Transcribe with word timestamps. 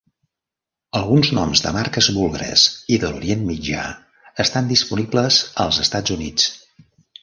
Alguns 0.99 1.29
noms 1.39 1.61
de 1.65 1.73
marques 1.75 2.09
búlgares 2.17 2.65
i 2.95 2.99
de 3.05 3.13
l'Orient 3.13 3.47
Mitjà 3.53 3.87
estan 4.49 4.75
disponibles 4.77 5.43
als 5.67 5.83
Estats 5.89 6.21
Units. 6.21 6.55